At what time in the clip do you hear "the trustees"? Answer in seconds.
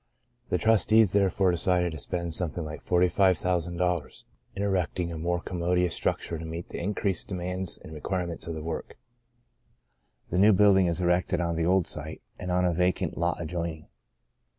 0.49-1.13